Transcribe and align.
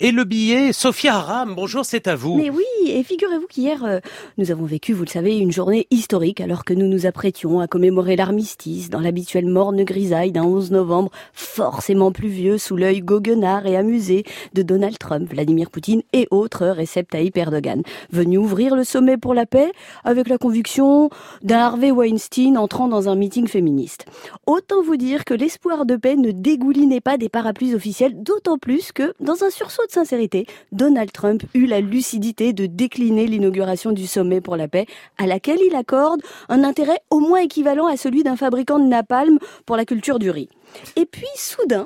Et 0.00 0.12
le 0.12 0.22
billet, 0.22 0.72
Sophia 0.72 1.16
Aram, 1.16 1.56
bonjour, 1.56 1.84
c'est 1.84 2.06
à 2.06 2.14
vous. 2.14 2.36
Mais 2.36 2.50
oui, 2.50 2.62
et 2.86 3.02
figurez-vous 3.02 3.48
qu'hier, 3.48 3.84
euh, 3.84 3.98
nous 4.36 4.52
avons 4.52 4.64
vécu, 4.64 4.92
vous 4.92 5.02
le 5.02 5.08
savez, 5.08 5.36
une 5.38 5.50
journée 5.50 5.88
historique 5.90 6.40
alors 6.40 6.64
que 6.64 6.72
nous 6.72 6.86
nous 6.86 7.04
apprêtions 7.04 7.58
à 7.58 7.66
commémorer 7.66 8.14
l'armistice 8.14 8.90
dans 8.90 9.00
l'habituelle 9.00 9.46
morne 9.46 9.82
grisaille 9.82 10.30
d'un 10.30 10.44
11 10.44 10.70
novembre 10.70 11.10
forcément 11.32 12.12
pluvieux 12.12 12.58
sous 12.58 12.76
l'œil 12.76 13.00
goguenard 13.00 13.66
et 13.66 13.76
amusé 13.76 14.22
de 14.54 14.62
Donald 14.62 14.96
Trump, 14.98 15.28
Vladimir 15.28 15.68
Poutine 15.68 16.02
et 16.12 16.28
autres 16.30 16.68
Recep 16.68 17.10
Tayyip 17.10 17.36
Erdogan, 17.36 17.82
venus 18.12 18.38
ouvrir 18.38 18.76
le 18.76 18.84
sommet 18.84 19.16
pour 19.16 19.34
la 19.34 19.46
paix 19.46 19.72
avec 20.04 20.28
la 20.28 20.38
conviction 20.38 21.10
d'un 21.42 21.58
Harvey 21.58 21.90
Weinstein 21.90 22.56
entrant 22.56 22.86
dans 22.86 23.08
un 23.08 23.16
meeting 23.16 23.48
féministe. 23.48 24.06
Autant 24.46 24.80
vous 24.80 24.96
dire 24.96 25.24
que 25.24 25.34
l'espoir 25.34 25.86
de 25.86 25.96
paix 25.96 26.14
ne 26.14 26.30
dégoulinait 26.30 27.00
pas 27.00 27.18
des 27.18 27.28
parapluies 27.28 27.74
officiels, 27.74 28.22
d'autant 28.22 28.58
plus 28.58 28.92
que, 28.92 29.12
dans 29.18 29.42
un 29.42 29.50
sursaut 29.50 29.87
de 29.88 29.92
sincérité, 29.92 30.46
Donald 30.70 31.10
Trump 31.12 31.42
eut 31.54 31.66
la 31.66 31.80
lucidité 31.80 32.52
de 32.52 32.66
décliner 32.66 33.26
l'inauguration 33.26 33.92
du 33.92 34.06
sommet 34.06 34.40
pour 34.40 34.56
la 34.56 34.68
paix, 34.68 34.86
à 35.16 35.26
laquelle 35.26 35.58
il 35.66 35.74
accorde 35.74 36.20
un 36.48 36.62
intérêt 36.62 37.00
au 37.10 37.20
moins 37.20 37.40
équivalent 37.40 37.86
à 37.86 37.96
celui 37.96 38.22
d'un 38.22 38.36
fabricant 38.36 38.78
de 38.78 38.86
napalm 38.86 39.38
pour 39.66 39.76
la 39.76 39.84
culture 39.84 40.18
du 40.18 40.30
riz. 40.30 40.48
Et 40.96 41.06
puis, 41.06 41.26
soudain, 41.34 41.84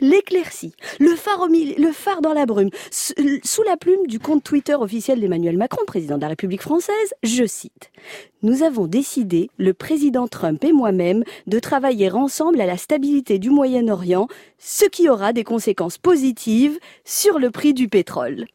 l'éclaircie, 0.00 0.74
le 0.98 1.14
phare, 1.16 2.20
dans 2.22 2.32
la 2.32 2.46
brume, 2.46 2.70
sous 2.90 3.62
la 3.62 3.76
plume 3.76 4.06
du 4.06 4.18
compte 4.18 4.42
Twitter 4.42 4.74
officiel 4.74 5.20
d'Emmanuel 5.20 5.56
Macron, 5.56 5.82
président 5.86 6.16
de 6.16 6.22
la 6.22 6.28
République 6.28 6.62
française, 6.62 7.14
je 7.22 7.44
cite. 7.46 7.90
Nous 8.42 8.62
avons 8.62 8.86
décidé, 8.86 9.50
le 9.58 9.74
président 9.74 10.28
Trump 10.28 10.62
et 10.64 10.72
moi-même, 10.72 11.24
de 11.46 11.58
travailler 11.58 12.10
ensemble 12.10 12.60
à 12.60 12.66
la 12.66 12.76
stabilité 12.76 13.38
du 13.38 13.50
Moyen-Orient, 13.50 14.28
ce 14.58 14.84
qui 14.84 15.08
aura 15.08 15.32
des 15.32 15.44
conséquences 15.44 15.98
positives 15.98 16.78
sur 17.04 17.38
le 17.38 17.50
prix 17.50 17.74
du 17.74 17.88
pétrole. 17.88 18.46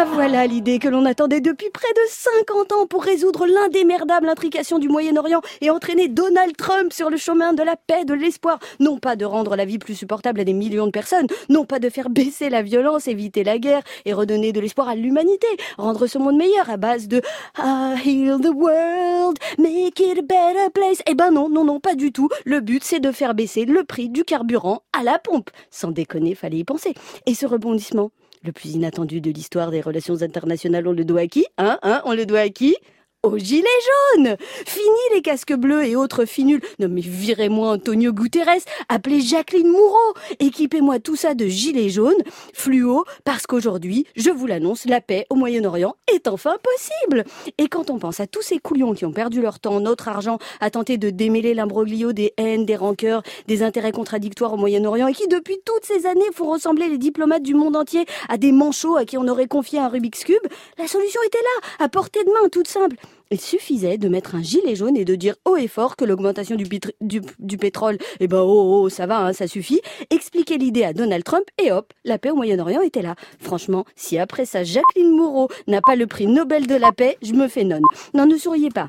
La 0.00 0.06
voilà 0.06 0.46
l'idée 0.46 0.78
que 0.78 0.88
l'on 0.88 1.04
attendait 1.04 1.40
depuis 1.40 1.68
près 1.70 1.92
de 1.94 2.00
50 2.08 2.72
ans 2.72 2.86
pour 2.86 3.02
résoudre 3.02 3.46
l'indémerdable 3.46 4.28
intrication 4.28 4.78
du 4.78 4.88
Moyen-Orient 4.88 5.42
et 5.60 5.68
entraîner 5.68 6.08
Donald 6.08 6.56
Trump 6.56 6.92
sur 6.92 7.10
le 7.10 7.18
chemin 7.18 7.52
de 7.52 7.62
la 7.62 7.76
paix, 7.76 8.04
de 8.04 8.14
l'espoir. 8.14 8.58
Non 8.78 8.98
pas 8.98 9.16
de 9.16 9.26
rendre 9.26 9.56
la 9.56 9.64
vie 9.66 9.78
plus 9.78 9.94
supportable 9.94 10.40
à 10.40 10.44
des 10.44 10.54
millions 10.54 10.86
de 10.86 10.90
personnes, 10.90 11.26
non 11.48 11.66
pas 11.66 11.78
de 11.80 11.90
faire 11.90 12.08
baisser 12.08 12.48
la 12.48 12.62
violence, 12.62 13.08
éviter 13.08 13.44
la 13.44 13.58
guerre 13.58 13.82
et 14.06 14.14
redonner 14.14 14.52
de 14.52 14.60
l'espoir 14.60 14.88
à 14.88 14.94
l'humanité, 14.94 15.48
rendre 15.76 16.06
ce 16.06 16.18
monde 16.18 16.36
meilleur 16.36 16.70
à 16.70 16.78
base 16.78 17.06
de 17.06 17.20
ah, 17.58 17.94
heal 18.02 18.38
the 18.40 18.54
world, 18.54 19.38
make 19.58 20.00
it 20.00 20.18
a 20.18 20.22
better 20.22 20.70
place. 20.72 21.02
Eh 21.06 21.14
ben 21.14 21.30
non, 21.30 21.48
non, 21.50 21.64
non, 21.64 21.80
pas 21.80 21.94
du 21.94 22.10
tout. 22.12 22.28
Le 22.44 22.60
but 22.60 22.84
c'est 22.84 23.00
de 23.00 23.12
faire 23.12 23.34
baisser 23.34 23.66
le 23.66 23.84
prix 23.84 24.08
du 24.08 24.24
carburant 24.24 24.82
à 24.98 25.02
la 25.02 25.18
pompe. 25.18 25.50
Sans 25.70 25.90
déconner, 25.90 26.34
fallait 26.34 26.58
y 26.58 26.64
penser. 26.64 26.94
Et 27.26 27.34
ce 27.34 27.44
rebondissement, 27.44 28.10
le 28.42 28.52
plus 28.52 28.74
inattendu 28.74 29.20
de 29.20 29.30
l'histoire 29.30 29.70
des 29.70 29.80
relations 29.90 30.22
internationales, 30.22 30.86
on 30.86 30.92
le 30.92 31.04
doit 31.04 31.22
à 31.22 31.26
qui 31.26 31.46
Hein 31.58 31.78
Hein 31.82 32.02
On 32.04 32.14
le 32.14 32.26
doit 32.26 32.40
à 32.40 32.48
qui? 32.48 32.76
Aux 33.22 33.38
gilets 33.38 33.68
jaunes 34.16 34.36
Fini 34.66 34.98
les 35.14 35.20
casques 35.20 35.54
bleus 35.54 35.84
et 35.84 35.96
autres 35.96 36.24
finules. 36.24 36.62
Non 36.78 36.88
mais 36.88 37.02
virez-moi 37.02 37.70
Antonio 37.72 38.12
Guterres, 38.12 38.64
appelez 38.88 39.20
Jacqueline 39.20 39.68
Moureau, 39.68 40.14
équipez-moi 40.38 41.00
tout 41.00 41.16
ça 41.16 41.34
de 41.34 41.46
gilets 41.46 41.90
jaunes, 41.90 42.22
fluo, 42.54 43.04
parce 43.24 43.46
qu'aujourd'hui, 43.46 44.06
je 44.16 44.30
vous 44.30 44.46
l'annonce, 44.46 44.84
la 44.86 45.00
paix 45.00 45.26
au 45.28 45.34
Moyen-Orient 45.34 45.96
est 46.14 46.28
enfin 46.28 46.56
possible 46.62 47.24
Et 47.58 47.68
quand 47.68 47.90
on 47.90 47.98
pense 47.98 48.20
à 48.20 48.26
tous 48.26 48.42
ces 48.42 48.58
couillons 48.58 48.94
qui 48.94 49.04
ont 49.04 49.12
perdu 49.12 49.42
leur 49.42 49.60
temps, 49.60 49.80
notre 49.80 50.08
argent, 50.08 50.38
à 50.60 50.70
tenter 50.70 50.96
de 50.96 51.10
démêler 51.10 51.54
l'imbroglio 51.54 52.12
des 52.12 52.32
haines, 52.38 52.64
des 52.64 52.76
rancœurs, 52.76 53.22
des 53.46 53.62
intérêts 53.62 53.92
contradictoires 53.92 54.54
au 54.54 54.56
Moyen-Orient, 54.56 55.08
et 55.08 55.14
qui 55.14 55.28
depuis 55.28 55.58
toutes 55.64 55.84
ces 55.84 56.06
années 56.06 56.20
font 56.34 56.50
ressembler 56.50 56.88
les 56.88 56.98
diplomates 56.98 57.42
du 57.42 57.54
monde 57.54 57.76
entier 57.76 58.04
à 58.28 58.38
des 58.38 58.52
manchots 58.52 58.96
à 58.96 59.04
qui 59.04 59.18
on 59.18 59.28
aurait 59.28 59.48
confié 59.48 59.78
un 59.78 59.88
Rubik's 59.88 60.24
Cube, 60.24 60.42
la 60.78 60.86
solution 60.86 61.20
était 61.26 61.38
là, 61.38 61.84
à 61.84 61.88
portée 61.88 62.24
de 62.24 62.30
main, 62.30 62.48
toute 62.48 62.68
simple. 62.68 62.96
Il 63.32 63.40
suffisait 63.40 63.96
de 63.96 64.08
mettre 64.08 64.34
un 64.34 64.42
gilet 64.42 64.74
jaune 64.74 64.96
et 64.96 65.04
de 65.04 65.14
dire 65.14 65.36
haut 65.44 65.56
et 65.56 65.68
fort 65.68 65.94
que 65.94 66.04
l'augmentation 66.04 66.56
du, 66.56 67.56
pétrole, 67.58 67.96
eh 68.18 68.26
ben 68.26 68.40
oh, 68.40 68.82
oh 68.82 68.88
ça 68.88 69.06
va, 69.06 69.20
hein, 69.20 69.32
ça 69.32 69.46
suffit. 69.46 69.80
Expliquer 70.10 70.58
l'idée 70.58 70.82
à 70.82 70.92
Donald 70.92 71.22
Trump 71.22 71.44
et 71.62 71.70
hop, 71.70 71.92
la 72.04 72.18
paix 72.18 72.30
au 72.30 72.34
Moyen-Orient 72.34 72.80
était 72.80 73.02
là. 73.02 73.14
Franchement, 73.38 73.84
si 73.94 74.18
après 74.18 74.46
ça 74.46 74.64
Jacqueline 74.64 75.16
Moreau 75.16 75.48
n'a 75.68 75.80
pas 75.80 75.94
le 75.94 76.08
prix 76.08 76.26
Nobel 76.26 76.66
de 76.66 76.74
la 76.74 76.90
paix, 76.90 77.18
je 77.22 77.32
me 77.34 77.46
fais 77.46 77.62
nonne. 77.62 77.84
Non, 78.14 78.26
ne 78.26 78.36
souriez 78.36 78.70
pas. 78.70 78.88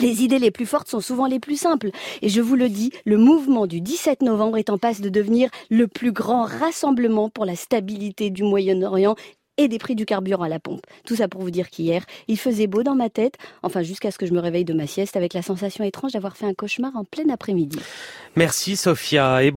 Les 0.00 0.22
idées 0.22 0.38
les 0.38 0.50
plus 0.50 0.66
fortes 0.66 0.88
sont 0.88 1.00
souvent 1.00 1.26
les 1.26 1.40
plus 1.40 1.58
simples. 1.58 1.90
Et 2.22 2.30
je 2.30 2.40
vous 2.40 2.56
le 2.56 2.70
dis, 2.70 2.92
le 3.04 3.18
mouvement 3.18 3.66
du 3.66 3.82
17 3.82 4.22
novembre 4.22 4.56
est 4.56 4.70
en 4.70 4.78
passe 4.78 5.02
de 5.02 5.10
devenir 5.10 5.50
le 5.68 5.86
plus 5.86 6.12
grand 6.12 6.44
rassemblement 6.44 7.28
pour 7.28 7.44
la 7.44 7.56
stabilité 7.56 8.30
du 8.30 8.42
Moyen-Orient 8.42 9.16
et 9.58 9.68
des 9.68 9.78
prix 9.78 9.94
du 9.94 10.06
carburant 10.06 10.44
à 10.44 10.48
la 10.48 10.58
pompe. 10.58 10.86
Tout 11.04 11.16
ça 11.16 11.28
pour 11.28 11.40
vous 11.40 11.50
dire 11.50 11.70
qu'hier, 11.70 12.04
il 12.28 12.38
faisait 12.38 12.66
beau 12.66 12.82
dans 12.82 12.94
ma 12.94 13.10
tête, 13.10 13.36
enfin 13.62 13.82
jusqu'à 13.82 14.10
ce 14.10 14.18
que 14.18 14.26
je 14.26 14.32
me 14.32 14.40
réveille 14.40 14.64
de 14.64 14.74
ma 14.74 14.86
sieste 14.86 15.16
avec 15.16 15.34
la 15.34 15.42
sensation 15.42 15.84
étrange 15.84 16.12
d'avoir 16.12 16.36
fait 16.36 16.46
un 16.46 16.54
cauchemar 16.54 16.92
en 16.94 17.04
plein 17.04 17.28
après-midi. 17.32 17.78
Merci 18.36 18.76
Sophia. 18.76 19.42